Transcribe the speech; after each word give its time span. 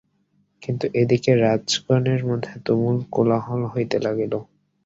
কিন্তু 0.61 0.85
এদিকে 1.01 1.31
রাজগণের 1.37 2.21
মধ্যে 2.25 2.53
তুমুল 2.65 2.97
কোলাহল 3.13 3.61
হইতে 3.73 3.97
লাগিল। 4.05 4.33